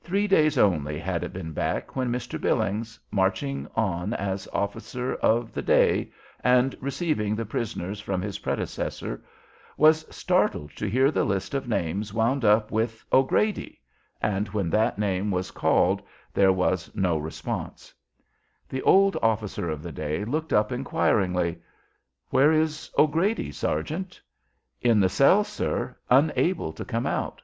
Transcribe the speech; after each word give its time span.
Three 0.00 0.28
days 0.28 0.56
only 0.56 0.96
had 0.96 1.24
it 1.24 1.32
been 1.32 1.52
back 1.52 1.96
when 1.96 2.08
Mr. 2.12 2.40
Billings, 2.40 3.00
marching 3.10 3.66
on 3.74 4.14
as 4.14 4.46
officer 4.52 5.16
of 5.16 5.52
the 5.52 5.60
day, 5.60 6.12
and 6.44 6.76
receiving 6.80 7.34
the 7.34 7.44
prisoners 7.44 7.98
from 8.00 8.22
his 8.22 8.38
predecessor, 8.38 9.24
was 9.76 10.06
startled 10.14 10.70
to 10.76 10.88
hear 10.88 11.10
the 11.10 11.24
list 11.24 11.52
of 11.52 11.66
names 11.66 12.14
wound 12.14 12.44
up 12.44 12.70
with 12.70 13.04
"O'Grady," 13.12 13.80
and 14.22 14.46
when 14.50 14.70
that 14.70 15.00
name 15.00 15.32
was 15.32 15.50
called 15.50 16.00
there 16.32 16.52
was 16.52 16.88
no 16.94 17.18
response. 17.18 17.92
The 18.68 18.82
old 18.82 19.16
officer 19.20 19.68
of 19.68 19.82
the 19.82 19.90
day 19.90 20.24
looked 20.24 20.52
up 20.52 20.70
inquiringly: 20.70 21.58
"Where 22.30 22.52
is 22.52 22.88
O'Grady, 22.96 23.50
sergeant?" 23.50 24.20
"In 24.80 25.00
the 25.00 25.08
cell, 25.08 25.42
sir, 25.42 25.96
unable 26.08 26.72
to 26.72 26.84
come 26.84 27.08
out." 27.08 27.42